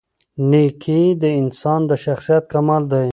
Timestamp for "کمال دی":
2.53-3.09